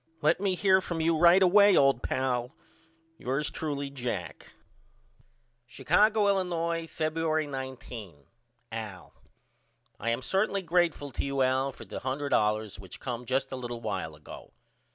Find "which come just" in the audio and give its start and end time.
12.79-13.51